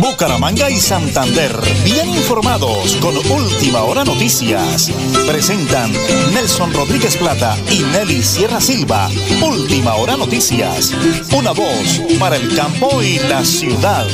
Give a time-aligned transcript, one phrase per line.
[0.00, 1.50] Bucaramanga y Santander,
[1.84, 4.92] bien informados con Última Hora Noticias.
[5.26, 5.90] Presentan
[6.32, 9.08] Nelson Rodríguez Plata y Nelly Sierra Silva.
[9.42, 10.94] Última Hora Noticias.
[11.36, 14.06] Una voz para el campo y la ciudad.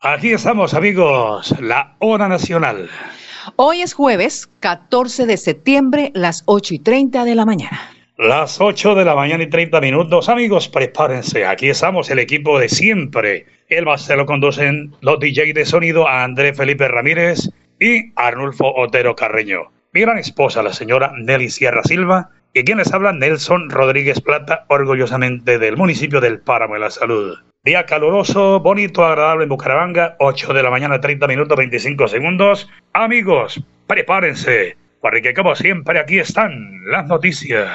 [0.00, 2.90] Aquí estamos amigos, la hora nacional.
[3.56, 7.80] Hoy es jueves 14 de septiembre, las 8 y 30 de la mañana.
[8.18, 10.28] Las 8 de la mañana y 30 minutos.
[10.28, 11.46] Amigos, prepárense.
[11.46, 13.57] Aquí estamos, el equipo de siempre.
[13.68, 18.74] El más se lo conducen los DJ de sonido a André Felipe Ramírez y Arnulfo
[18.74, 19.70] Otero Carreño.
[19.92, 25.58] Mi gran esposa, la señora Nelly Sierra Silva, y quienes hablan Nelson Rodríguez Plata, orgullosamente
[25.58, 27.36] del municipio del Páramo de la Salud.
[27.62, 32.70] Día caluroso, bonito, agradable en Bucaramanga, 8 de la mañana, 30 minutos, 25 segundos.
[32.94, 37.68] Amigos, prepárense porque como siempre aquí están las noticias.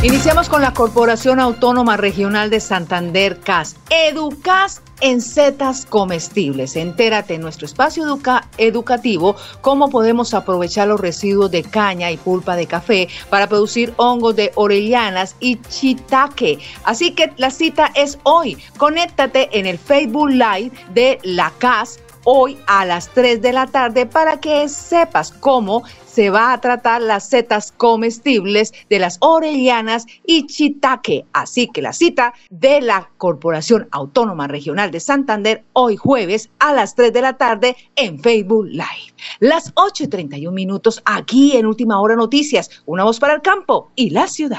[0.00, 3.74] Iniciamos con la Corporación Autónoma Regional de Santander, CAS.
[3.90, 6.76] Educas en setas comestibles.
[6.76, 8.04] Entérate en nuestro espacio
[8.58, 14.36] educativo cómo podemos aprovechar los residuos de caña y pulpa de café para producir hongos
[14.36, 16.60] de orellanas y chitaque.
[16.84, 18.56] Así que la cita es hoy.
[18.76, 21.98] Conéctate en el Facebook Live de la CAS
[22.30, 27.00] hoy a las 3 de la tarde para que sepas cómo se va a tratar
[27.00, 31.24] las setas comestibles de las orellanas y chitaque.
[31.32, 36.94] Así que la cita de la Corporación Autónoma Regional de Santander hoy jueves a las
[36.94, 39.14] 3 de la tarde en Facebook Live.
[39.40, 43.90] Las 8 y 31 minutos aquí en Última Hora Noticias, una voz para el campo
[43.94, 44.58] y la ciudad.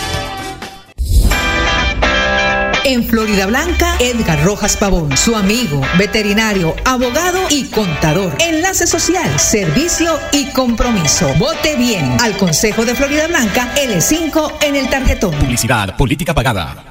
[2.91, 8.35] En Florida Blanca, Edgar Rojas Pavón, su amigo, veterinario, abogado y contador.
[8.41, 11.33] Enlace social, servicio y compromiso.
[11.35, 15.33] Vote bien al Consejo de Florida Blanca L5 en el tarjetón.
[15.35, 16.90] Publicidad, política pagada.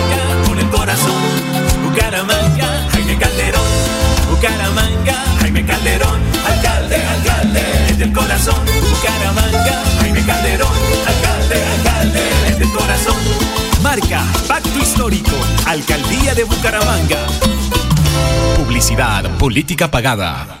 [8.43, 10.67] Bucaramanga, Jaime Calderón,
[11.07, 13.17] alcalde, alcalde, desde el corazón.
[13.83, 15.35] Marca, Pacto Histórico,
[15.67, 17.27] Alcaldía de Bucaramanga.
[18.57, 20.60] Publicidad, política pagada.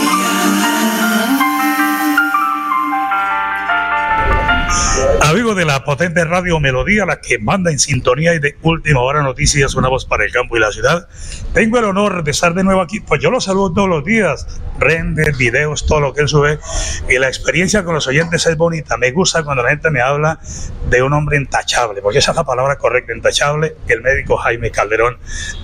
[5.55, 9.75] De la potente radio Melodía, la que manda en sintonía y de última hora noticias,
[9.75, 11.09] una voz para el campo y la ciudad.
[11.53, 13.01] Tengo el honor de estar de nuevo aquí.
[13.01, 14.47] Pues yo lo saludo todos los días
[14.79, 16.59] render, videos, todo lo que él sube.
[17.09, 18.95] Y la experiencia con los oyentes es bonita.
[18.97, 20.39] Me gusta cuando la gente me habla
[20.89, 25.17] de un hombre intachable, porque esa es la palabra correcta, intachable, el médico Jaime Calderón,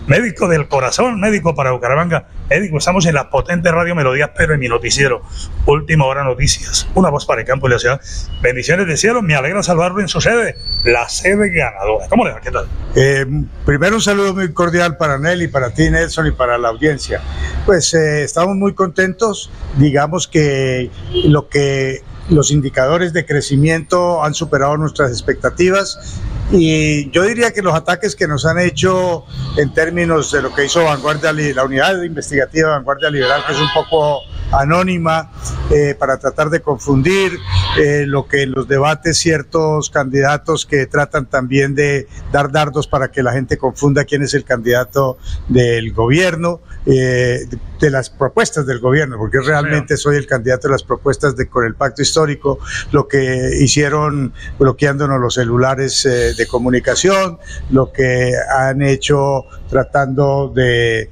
[0.08, 2.28] médico del corazón, médico para Bucaramanga.
[2.50, 5.22] Estamos en la potente radio Melodías, pero en mi noticiero,
[5.66, 8.02] Última Hora Noticias, una voz para el campo y la ciudad.
[8.42, 12.08] Bendiciones de cielo, me alegra salvarlo en su sede, la sede ganadora.
[12.08, 12.42] ¿Cómo le va?
[12.42, 12.68] ¿Qué tal?
[12.96, 13.26] Eh,
[13.66, 17.22] primero un saludo muy cordial para Nelly, para ti Nelson y para la audiencia.
[17.66, 20.90] Pues eh, estamos muy contentos digamos que
[21.26, 26.20] lo que los indicadores de crecimiento han superado nuestras expectativas
[26.52, 29.26] y yo diría que los ataques que nos han hecho
[29.58, 33.70] en términos de lo que hizo Vanguardia, la unidad investigativa Vanguardia Liberal, que es un
[33.74, 34.22] poco
[34.52, 35.30] anónima
[35.70, 37.38] eh, para tratar de confundir
[37.78, 43.12] eh, lo que en los debates ciertos candidatos que tratan también de dar dardos para
[43.12, 45.18] que la gente confunda quién es el candidato
[45.48, 47.46] del gobierno, eh,
[47.80, 51.66] de las propuestas del gobierno, porque realmente soy el candidato de las propuestas de, con
[51.66, 52.60] el pacto histórico,
[52.92, 57.38] lo que hicieron bloqueándonos los celulares de comunicación,
[57.70, 61.10] lo que han hecho tratando de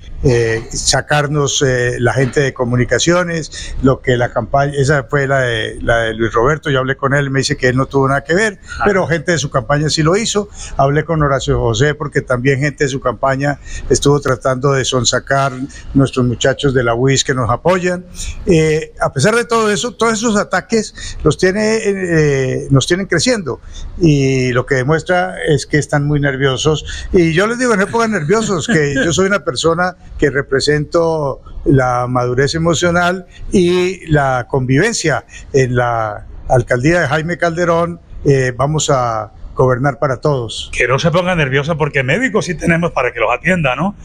[0.71, 1.63] sacarnos
[1.99, 6.33] la gente de comunicaciones, lo que la campaña, esa fue la de, la de Luis
[6.33, 9.05] Roberto, yo hablé con él, me dice que él no tuvo nada que ver, pero
[9.07, 12.89] gente de su campaña sí lo hizo, hablé con Horacio José porque también gente de
[12.89, 13.59] su campaña
[13.89, 15.53] estuvo tratando de sonsacar
[15.93, 18.05] nuestros muchachos de la UIS que nos apoyan.
[18.45, 23.59] Eh, a pesar de todo eso, todos esos ataques los tiene, eh, nos tienen creciendo.
[23.97, 26.85] Y lo que demuestra es que están muy nerviosos.
[27.11, 32.07] Y yo les digo, no pongan nerviosos, que yo soy una persona que represento la
[32.07, 37.99] madurez emocional y la convivencia en la alcaldía de Jaime Calderón.
[38.25, 40.69] Eh, vamos a gobernar para todos.
[40.71, 43.95] Que no se ponga nerviosa porque médicos sí tenemos para que los atienda, ¿no?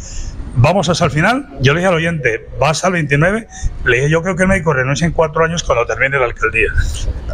[0.56, 1.48] Vamos hasta el final.
[1.60, 3.46] Yo le dije al oyente, vas al 29.
[3.84, 6.72] Le dije, yo creo que el médico renuncia en cuatro años cuando termine la alcaldía.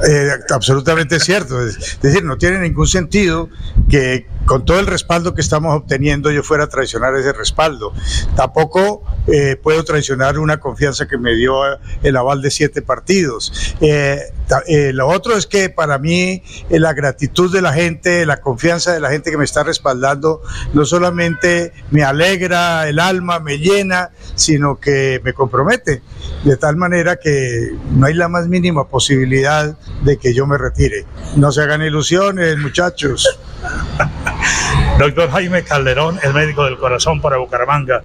[0.07, 1.65] Eh, absolutamente cierto.
[1.67, 3.49] Es decir, no tiene ningún sentido
[3.89, 7.93] que con todo el respaldo que estamos obteniendo yo fuera a traicionar ese respaldo.
[8.37, 11.55] Tampoco eh, puedo traicionar una confianza que me dio
[12.03, 13.77] el aval de siete partidos.
[13.81, 14.21] Eh,
[14.67, 19.01] eh, lo otro es que para mí la gratitud de la gente, la confianza de
[19.01, 24.79] la gente que me está respaldando, no solamente me alegra el alma, me llena, sino
[24.79, 26.03] que me compromete,
[26.45, 31.05] de tal manera que no hay la más mínima posibilidad de que yo me retire.
[31.37, 33.39] No se hagan ilusiones, muchachos.
[34.99, 38.03] Doctor Jaime Calderón, el médico del corazón para Bucaramanga,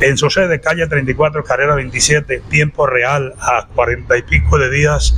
[0.00, 5.14] en su sede, calle 34, carrera 27, tiempo real, a cuarenta y pico de días,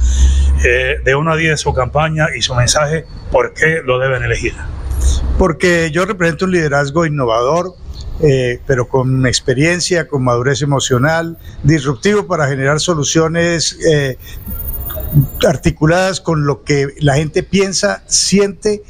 [0.65, 4.55] eh, de 1 a 10 su campaña y su mensaje, ¿por qué lo deben elegir?
[5.39, 7.75] Porque yo represento un liderazgo innovador,
[8.21, 14.19] eh, pero con experiencia, con madurez emocional, disruptivo para generar soluciones eh,
[15.47, 18.83] articuladas con lo que la gente piensa, siente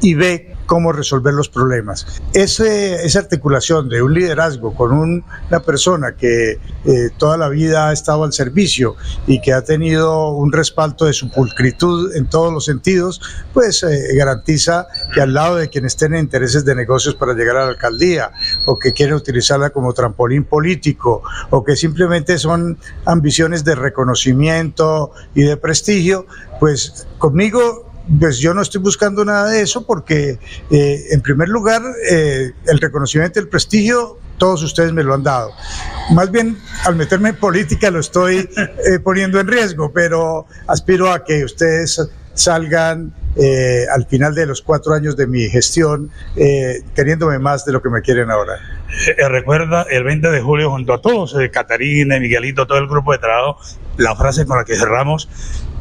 [0.00, 2.06] y ve cómo resolver los problemas.
[2.34, 8.24] esa articulación de un liderazgo con una persona que eh, toda la vida ha estado
[8.24, 13.20] al servicio y que ha tenido un respaldo de su pulcritud en todos los sentidos,
[13.54, 17.64] pues eh, garantiza que al lado de quienes tienen intereses de negocios para llegar a
[17.64, 18.32] la alcaldía
[18.64, 25.42] o que quieren utilizarla como trampolín político o que simplemente son ambiciones de reconocimiento y
[25.42, 26.26] de prestigio,
[26.58, 27.85] pues conmigo
[28.18, 30.38] pues yo no estoy buscando nada de eso porque,
[30.70, 35.22] eh, en primer lugar, eh, el reconocimiento y el prestigio, todos ustedes me lo han
[35.22, 35.50] dado.
[36.12, 41.24] Más bien, al meterme en política lo estoy eh, poniendo en riesgo, pero aspiro a
[41.24, 42.00] que ustedes
[42.34, 43.14] salgan
[43.92, 46.10] al final de los cuatro años de mi gestión
[46.94, 48.54] queriéndome más de lo que me quieren ahora.
[49.28, 53.58] recuerda el 20 de julio junto a todos, Catarina, Miguelito, todo el grupo de trabajo,
[53.98, 55.28] la frase con la que cerramos,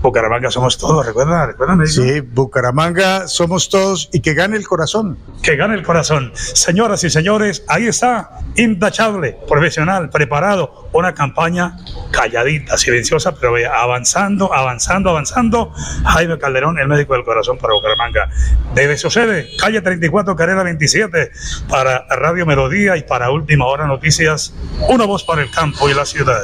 [0.05, 1.47] Bucaramanga somos todos, ¿recuerdan?
[1.47, 5.17] ¿Recuerdan Sí, Bucaramanga somos todos y que gane el corazón.
[5.41, 6.31] Que gane el corazón.
[6.35, 11.77] Señoras y señores, ahí está, intachable, profesional, preparado, una campaña
[12.11, 15.73] calladita, silenciosa, pero avanzando, avanzando, avanzando.
[16.05, 18.29] Jaime Calderón, el médico del corazón para Bucaramanga.
[18.75, 21.31] Debe sucede, calle 34, carrera 27,
[21.67, 24.53] para Radio Melodía y para Última Hora Noticias,
[24.87, 26.43] una voz para el campo y la ciudad.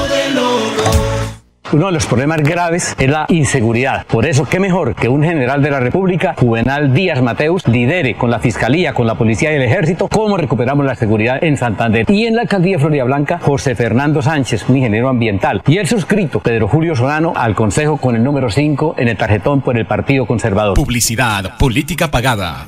[1.73, 4.05] Uno de los problemas graves es la inseguridad.
[4.05, 8.29] Por eso, qué mejor que un general de la República, Juvenal Díaz Mateus, lidere con
[8.29, 12.05] la Fiscalía, con la Policía y el Ejército cómo recuperamos la seguridad en Santander.
[12.09, 15.61] Y en la alcaldía de Florida Blanca, José Fernando Sánchez, un ingeniero ambiental.
[15.65, 19.61] Y el suscrito, Pedro Julio Solano, al Consejo con el número 5 en el tarjetón
[19.61, 20.73] por el Partido Conservador.
[20.75, 22.67] Publicidad, política pagada.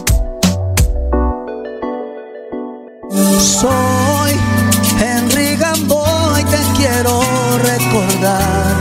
[3.13, 4.31] Soy
[4.97, 7.19] Henry Gamboa y te quiero
[7.57, 8.75] recordar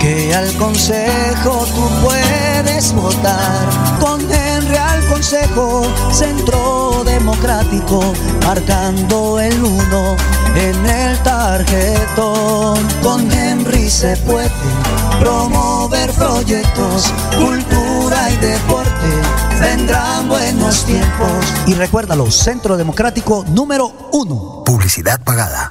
[0.00, 3.68] que al consejo tú puedes votar.
[4.00, 4.43] Con al
[5.24, 8.12] consejo, centro democrático,
[8.44, 10.16] marcando el uno
[10.54, 12.86] en el tarjetón.
[13.02, 14.50] Con Henry se puede
[15.20, 18.90] promover proyectos, cultura y deporte.
[19.58, 21.46] Vendrán buenos tiempos.
[21.66, 24.62] Y recuérdalo, Centro Democrático número uno.
[24.62, 25.70] Publicidad pagada.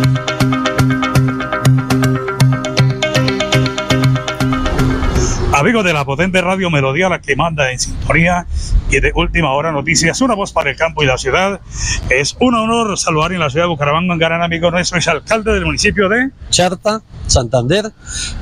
[5.71, 8.45] Amigos de la potente radio Melodía, la que manda en sintonía
[8.89, 11.61] y de última hora noticias, una voz para el campo y la ciudad.
[12.09, 15.53] Es un honor saludar en la ciudad de Bucaramanga un gran amigo nuestro, es alcalde
[15.53, 17.89] del municipio de Charta, Santander,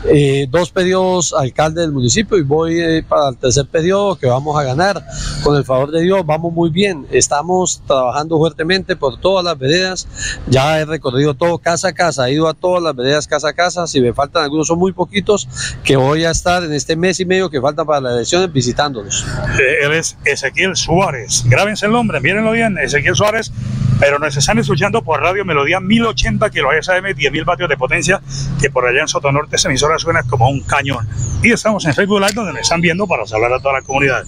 [0.06, 4.60] eh, dos periodos alcalde del municipio y voy eh, para el tercer periodo que vamos
[4.60, 5.06] a ganar.
[5.44, 7.06] Con el favor de Dios, vamos muy bien.
[7.12, 10.08] Estamos trabajando fuertemente por todas las veredas.
[10.48, 13.54] Ya he recorrido todo casa a casa, he ido a todas las veredas casa a
[13.54, 13.86] casa.
[13.86, 15.48] Si me faltan algunos, son muy poquitos,
[15.84, 19.26] que voy a estar en este mes y medio que falta para las elecciones visitándolos.
[19.60, 21.44] Eh, Él es Ezequiel Suárez.
[21.46, 23.52] Grábense el nombre, mírenlo bien, Ezequiel Suárez.
[24.00, 28.22] Pero nos están escuchando por Radio Melodía 1080 kilohertz AM, 10.000 vatios de potencia,
[28.62, 31.06] que por allá en Sotonorte esa emisora suena como un cañón.
[31.44, 34.24] Y estamos en Facebook Live donde nos están viendo para hablar a toda la comunidad.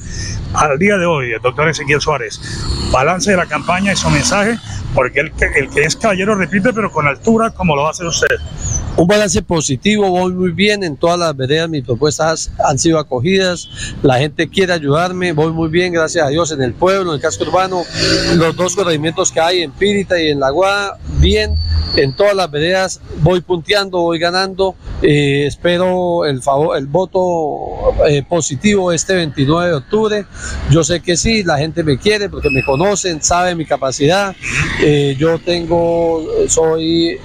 [0.53, 2.39] Al día de hoy, el doctor Ezequiel Suárez,
[2.91, 4.57] balance de la campaña y su mensaje,
[4.93, 7.91] porque el que, el que es caballero repite, pero con altura, como lo va a
[7.91, 8.27] hacer usted.
[8.97, 13.69] Un balance positivo, voy muy bien en todas las veredas, mis propuestas han sido acogidas,
[14.03, 17.21] la gente quiere ayudarme, voy muy bien, gracias a Dios, en el pueblo, en el
[17.21, 17.83] casco urbano,
[18.35, 21.55] los dos corregimientos que hay en Pírita y en La Guada, bien,
[21.95, 28.23] en todas las veredas voy punteando, voy ganando, eh, espero el, favor, el voto eh,
[28.27, 30.25] positivo este 29 de octubre,
[30.69, 34.35] yo sé que sí, la gente me quiere porque me conocen, saben mi capacidad,
[34.81, 37.19] eh, yo tengo, soy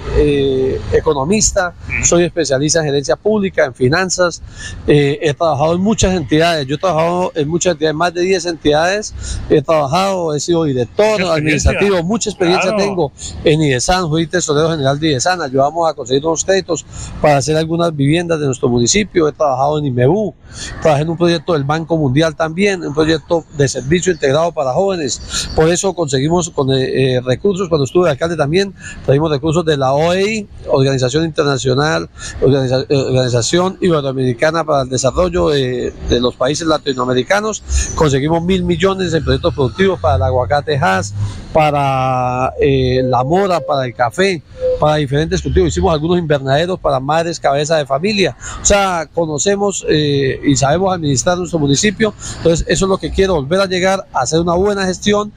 [0.93, 4.43] economista, soy especialista en gerencia pública, en finanzas,
[4.87, 9.15] he trabajado en muchas entidades, yo he trabajado en muchas entidades, más de 10 entidades,
[9.49, 12.26] he trabajado, he sido director administrativo, experiencia.
[12.27, 12.85] Mucha experiencia Claro.
[12.85, 13.13] tengo
[13.45, 16.85] en IDESAN, fui tesorero general de IDESAN, ayudamos a conseguir unos créditos
[17.21, 20.35] para hacer algunas viviendas de nuestro municipio, he trabajado en IMEBU,
[20.83, 25.49] trabajé en un proyecto del Banco Mundial también, un proyecto de servicio integrado para jóvenes,
[25.55, 29.77] por eso conseguimos con eh, eh, recursos, cuando estuve de alcalde también, trajimos recursos de
[29.77, 32.09] la OEI, Organización Internacional,
[32.41, 37.63] Organiza- eh, Organización Iberoamericana para el Desarrollo de, de los países latinoamericanos,
[37.95, 41.15] conseguimos mil millones en proyectos productivos para el aguacate Hass,
[41.53, 42.16] para
[42.61, 44.43] eh, la mora, para el café,
[44.79, 45.69] para diferentes cultivos.
[45.69, 48.37] Hicimos algunos invernaderos para madres cabeza de familia.
[48.61, 52.15] O sea, conocemos eh, y sabemos administrar nuestro municipio.
[52.39, 55.33] Entonces, eso es lo que quiero, volver a llegar a hacer una buena gestión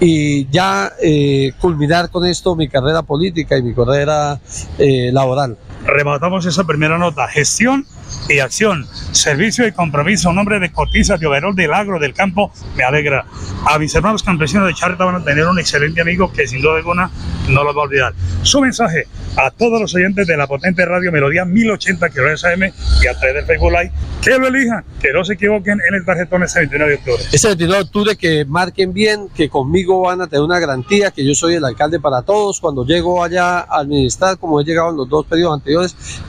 [0.00, 4.40] y ya eh, culminar con esto mi carrera política y mi carrera
[4.78, 5.56] eh, laboral.
[5.84, 7.28] Rematamos esa primera nota.
[7.28, 7.86] Gestión
[8.28, 12.84] y acción, servicio y compromiso, nombre de Cotiza de Overol del Agro del Campo, me
[12.84, 13.24] alegra.
[13.66, 16.76] A mis hermanos campesinos de Charta van a tener un excelente amigo que sin duda
[16.76, 17.10] alguna
[17.48, 18.12] no los va a olvidar.
[18.42, 22.62] Su mensaje a todos los oyentes de la potente radio Melodía 1080 que AM
[23.02, 26.04] y a través del Facebook Live, que lo elijan, que no se equivoquen en el
[26.04, 27.22] tarjetón ese 29 de octubre.
[27.32, 31.24] Ese 29 de octubre que marquen bien, que conmigo van a tener una garantía, que
[31.24, 32.60] yo soy el alcalde para todos.
[32.60, 35.71] Cuando llego allá a administrar, como he llegado en los dos periodos anteriores,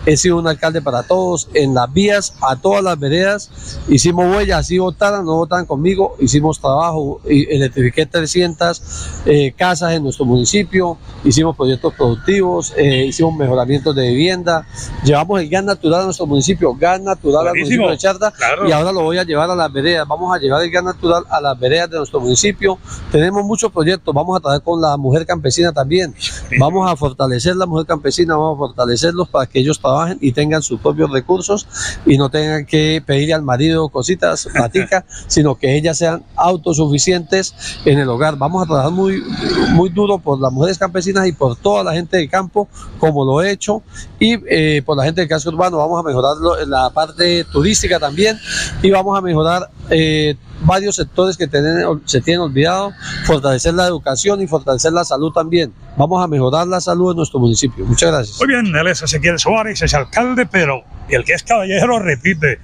[0.06, 1.49] he sido un alcalde para todos.
[1.53, 3.49] En las vías, a todas las veredas,
[3.88, 8.82] hicimos huellas, así votaran, no votaran conmigo, hicimos trabajo, electrifiqué 300
[9.25, 14.67] eh, casas en nuestro municipio, hicimos proyectos productivos, eh, hicimos mejoramientos de vivienda,
[15.03, 18.34] llevamos el gas natural a nuestro municipio, gas natural al municipio de Charta,
[18.67, 20.08] y ahora lo voy a llevar a las veredas.
[20.08, 22.77] Vamos a llevar el gas natural a las veredas de nuestro municipio.
[23.12, 26.15] Tenemos muchos proyectos, vamos a trabajar con la mujer campesina también.
[26.60, 30.62] Vamos a fortalecer la mujer campesina, vamos a fortalecerlos para que ellos trabajen y tengan
[30.62, 31.67] sus propios recursos
[32.06, 38.00] y no tengan que pedirle al marido cositas, platica, sino que ellas sean autosuficientes en
[38.00, 38.38] el hogar.
[38.38, 39.24] Vamos a trabajar muy,
[39.72, 42.69] muy duro por las mujeres campesinas y por toda la gente del campo,
[43.00, 43.82] como lo he hecho,
[44.19, 45.78] y eh, por la gente del casco urbano.
[45.78, 48.38] Vamos a mejorar la parte turística también
[48.82, 52.93] y vamos a mejorar eh, varios sectores que tienen- se tienen olvidado,
[53.26, 55.74] fortalecer la educación y fortalecer la salud también.
[55.98, 57.86] Vamos a mejorar la salud en nuestro municipio.
[57.86, 58.38] Muchas gracias.
[58.39, 62.60] Muy bien, él es Ezequiel Suárez, es alcalde, pero el que es caballero repite.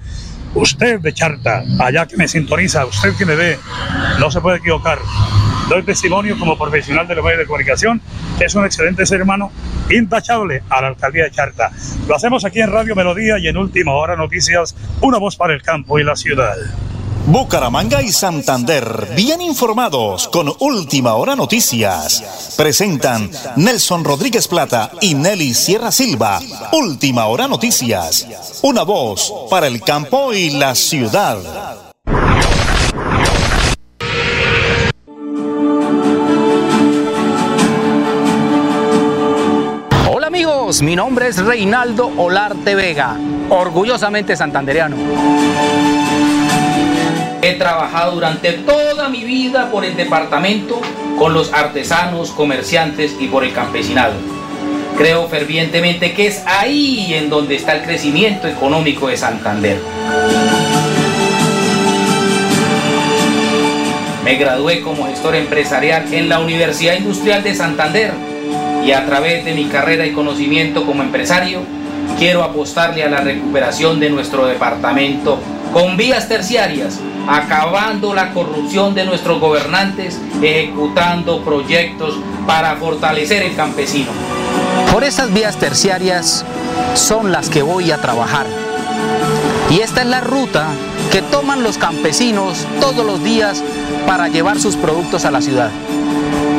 [0.54, 3.56] Usted de Charta, allá que me sintoniza, usted que me ve,
[4.18, 4.98] no se puede equivocar.
[5.68, 8.00] Doy testimonio como profesional de los medios de comunicación,
[8.40, 9.52] es un excelente ser humano,
[9.88, 11.70] intachable a la alcaldía de Charta.
[12.08, 15.62] Lo hacemos aquí en Radio Melodía y en Última Hora Noticias, una voz para el
[15.62, 16.56] campo y la ciudad.
[17.30, 22.54] Bucaramanga y Santander, bien informados con Última Hora Noticias.
[22.56, 26.40] Presentan Nelson Rodríguez Plata y Nelly Sierra Silva.
[26.72, 28.26] Última Hora Noticias.
[28.62, 31.38] Una voz para el campo y la ciudad.
[40.12, 43.16] Hola amigos, mi nombre es Reinaldo Olarte Vega,
[43.50, 44.96] orgullosamente santandereano.
[47.42, 50.80] He trabajado durante toda mi vida por el departamento
[51.18, 54.12] con los artesanos, comerciantes y por el campesinado.
[54.98, 59.78] Creo fervientemente que es ahí en donde está el crecimiento económico de Santander.
[64.22, 68.12] Me gradué como gestor empresarial en la Universidad Industrial de Santander
[68.84, 71.62] y a través de mi carrera y conocimiento como empresario
[72.18, 75.38] quiero apostarle a la recuperación de nuestro departamento
[75.72, 77.00] con vías terciarias,
[77.30, 84.10] acabando la corrupción de nuestros gobernantes, ejecutando proyectos para fortalecer el campesino.
[84.92, 86.44] Por esas vías terciarias
[86.94, 88.46] son las que voy a trabajar.
[89.70, 90.66] Y esta es la ruta
[91.12, 93.62] que toman los campesinos todos los días
[94.06, 95.70] para llevar sus productos a la ciudad.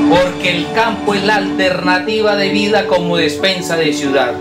[0.09, 4.33] Porque el campo es la alternativa de vida como despensa de ciudad.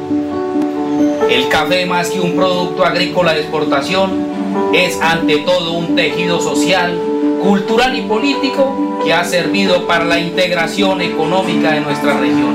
[1.28, 4.29] El café más que un producto agrícola de exportación
[4.72, 6.98] es ante todo un tejido social,
[7.42, 12.54] cultural y político que ha servido para la integración económica de nuestra región.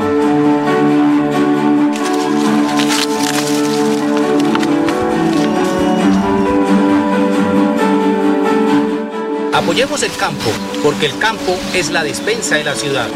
[9.53, 10.51] Apoyemos el campo,
[10.83, 13.07] porque el campo es la despensa de la ciudad.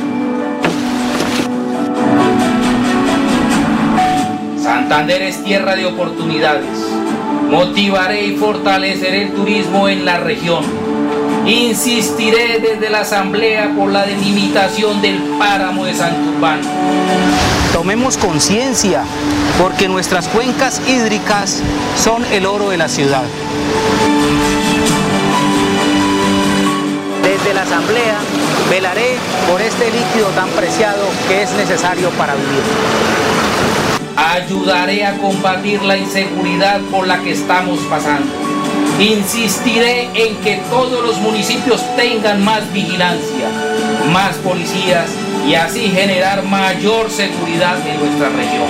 [4.58, 6.99] Santander es tierra de oportunidades.
[7.50, 10.64] Motivaré y fortaleceré el turismo en la región.
[11.48, 16.62] Insistiré desde la Asamblea por la delimitación del páramo de Santurbán.
[17.74, 19.04] Tomemos conciencia,
[19.60, 21.64] porque nuestras cuencas hídricas
[21.98, 23.24] son el oro de la ciudad.
[27.24, 28.20] Desde la Asamblea
[28.70, 29.16] velaré
[29.50, 33.29] por este líquido tan preciado que es necesario para vivir.
[34.20, 38.28] Ayudaré a combatir la inseguridad por la que estamos pasando.
[39.00, 43.48] Insistiré en que todos los municipios tengan más vigilancia,
[44.12, 45.10] más policías
[45.48, 48.68] y así generar mayor seguridad en nuestra región.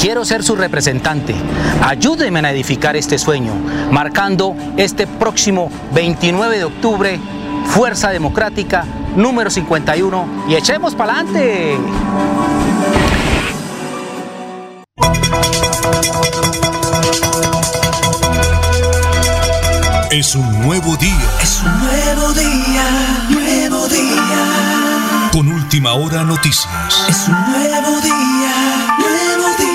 [0.00, 1.32] Quiero ser su representante.
[1.80, 3.52] Ayúdeme a edificar este sueño,
[3.92, 7.20] marcando este próximo 29 de octubre
[7.66, 8.84] Fuerza Democrática
[9.16, 11.78] número 51 y echemos para adelante.
[20.10, 21.30] Es un nuevo día.
[21.42, 25.30] Es un nuevo día, nuevo día.
[25.32, 27.04] con Última Hora Noticias.
[27.08, 29.74] Es un nuevo día, nuevo día.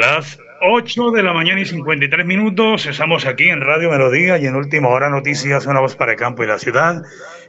[0.00, 2.86] Las 8 de la mañana y 53 minutos.
[2.86, 6.42] Estamos aquí en Radio Melodía y en Última Hora Noticias, una voz para el campo
[6.42, 7.04] y la ciudad.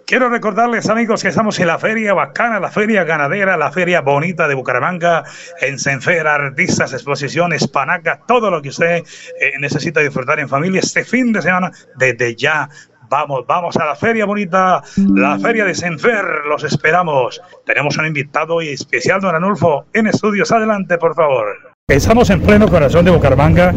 [0.05, 4.47] Quiero recordarles, amigos, que estamos en la feria bacana, la feria ganadera, la feria bonita
[4.47, 5.23] de Bucaramanga,
[5.61, 9.03] en Senfera, artistas, exposiciones, panacas, todo lo que usted
[9.41, 12.69] eh, necesita disfrutar en familia este fin de semana, desde ya.
[13.09, 14.83] Vamos, vamos a la feria bonita,
[15.15, 17.41] la feria de Senfer, los esperamos.
[17.65, 20.51] Tenemos un invitado especial, don Anulfo, en estudios.
[20.51, 21.76] Adelante, por favor.
[21.89, 23.73] Estamos en pleno corazón de Bucaramanga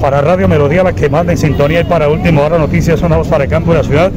[0.00, 3.26] para Radio Melodía, la que manda en sintonía y para Última Hora Noticias, una voz
[3.26, 4.12] para el campo de la ciudad.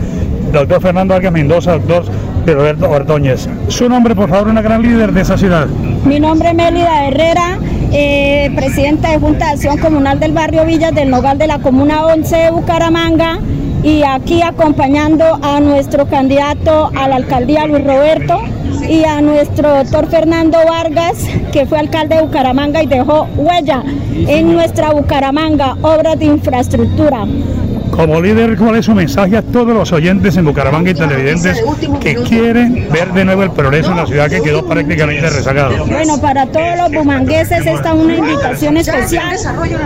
[0.52, 2.06] Doctor Fernando Vargas Mendoza, doctor
[2.46, 3.50] Roberto Ordóñez.
[3.70, 5.66] Su nombre, por favor, una gran líder de esa ciudad.
[6.06, 7.58] Mi nombre es Mélida Herrera,
[7.92, 12.06] eh, presidenta de Junta de Acción Comunal del Barrio Villas del Nogal de la Comuna
[12.06, 13.40] 11 de Bucaramanga
[13.82, 18.44] y aquí acompañando a nuestro candidato a la alcaldía Luis Roberto
[18.94, 23.84] y a nuestro doctor Fernando Vargas, que fue alcalde de Bucaramanga y dejó huella
[24.28, 27.26] en nuestra Bucaramanga, obras de infraestructura.
[27.90, 31.64] Como líder, ¿cuál es su mensaje a todos los oyentes en Bucaramanga y televidentes
[32.02, 35.88] que quieren ver de nuevo el progreso en la ciudad que quedó prácticamente rezagado?
[35.88, 39.38] Bueno, para todos los bumangueses esta es una invitación especial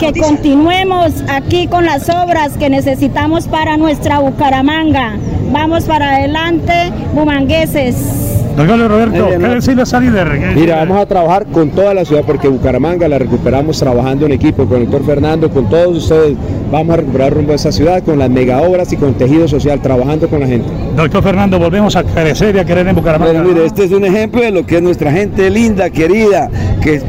[0.02, 5.16] que continuemos aquí con las obras que necesitamos para nuestra Bucaramanga.
[5.52, 8.37] Vamos para adelante, bumangueses.
[8.58, 9.86] Doctor Roberto, ¿qué decirle a?
[9.86, 14.32] ¿Qué Mira, vamos a trabajar con toda la ciudad porque Bucaramanga la recuperamos trabajando en
[14.32, 16.36] equipo con el doctor Fernando, con todos ustedes.
[16.72, 19.80] Vamos a recuperar rumbo a esa ciudad con las mega obras y con tejido social,
[19.80, 20.68] trabajando con la gente.
[20.96, 23.32] Doctor Fernando, volvemos a crecer y a querer en Bucaramanga.
[23.32, 26.50] Bueno, mire, este es un ejemplo de lo que es nuestra gente linda, querida,
[26.82, 27.00] que,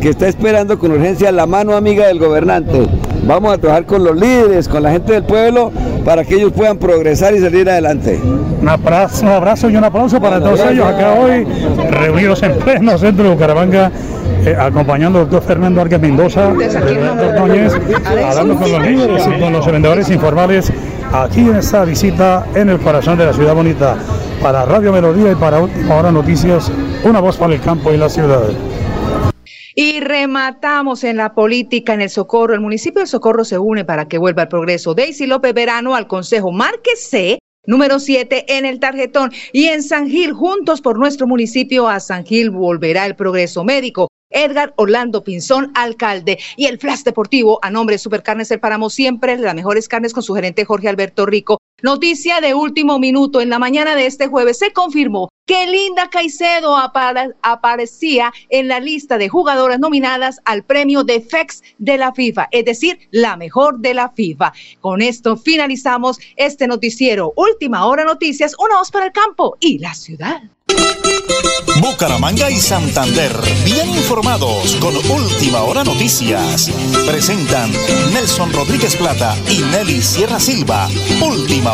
[0.00, 2.88] que está esperando con urgencia la mano amiga del gobernante.
[3.26, 5.72] Vamos a trabajar con los líderes, con la gente del pueblo,
[6.04, 8.20] para que ellos puedan progresar y salir adelante.
[8.60, 11.46] Un abrazo, un abrazo y un aplauso para todos ellos acá hoy,
[11.90, 13.90] reunidos en pleno centro de Bucaramanga,
[14.44, 17.72] eh, acompañando al doctor Fernando Arques Mendoza, Roberto Ordóñez,
[18.24, 20.70] hablando con los líderes y con los vendedores informales
[21.12, 23.96] aquí en esta visita en el corazón de la ciudad bonita.
[24.42, 26.70] Para Radio Melodía y para Última Hora Noticias,
[27.04, 28.42] una voz para el campo y la ciudad.
[29.74, 32.54] Y rematamos en la política en el Socorro.
[32.54, 34.94] El municipio de Socorro se une para que vuelva el progreso.
[34.94, 37.38] Daisy López Verano al Consejo Márquese.
[37.66, 42.26] Número 7 en el tarjetón y en San Gil, juntos por nuestro municipio, a San
[42.26, 44.08] Gil volverá el progreso médico.
[44.28, 46.38] Edgar Orlando Pinzón, alcalde.
[46.56, 50.22] Y el Flash Deportivo, a nombre de Supercarnes El Páramo, siempre las mejores carnes con
[50.22, 51.58] su gerente Jorge Alberto Rico.
[51.84, 53.42] Noticia de último minuto.
[53.42, 56.78] En la mañana de este jueves se confirmó que Linda Caicedo
[57.42, 62.64] aparecía en la lista de jugadoras nominadas al premio de FEX de la FIFA, es
[62.64, 64.54] decir, la mejor de la FIFA.
[64.80, 67.34] Con esto finalizamos este noticiero.
[67.36, 70.40] Última hora noticias, una voz para el campo y la ciudad.
[71.80, 73.32] Bucaramanga y Santander,
[73.64, 76.70] bien informados con Última Hora Noticias.
[77.06, 77.70] Presentan
[78.12, 80.88] Nelson Rodríguez Plata y Nelly Sierra Silva.
[81.20, 81.73] Última